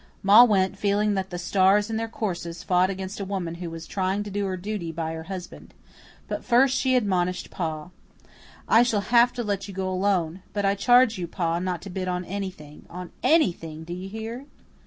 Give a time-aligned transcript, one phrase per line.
[0.23, 3.85] Ma went, feeling that the stars in their courses fought against a woman who was
[3.85, 5.75] trying to do her duty by her husband.
[6.27, 7.91] But first she admonished Pa.
[8.67, 10.41] "I shall have to let you go alone.
[10.53, 14.47] But I charge you, Pa, not to bid on anything on ANYTHING, do you hear?"